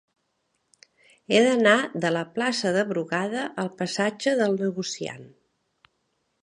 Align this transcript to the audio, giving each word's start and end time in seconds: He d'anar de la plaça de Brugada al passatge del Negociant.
He 1.35 1.41
d'anar 1.47 1.75
de 2.05 2.11
la 2.15 2.23
plaça 2.39 2.73
de 2.77 2.87
Brugada 2.93 3.45
al 3.65 3.73
passatge 3.83 4.35
del 4.41 4.57
Negociant. 4.65 5.29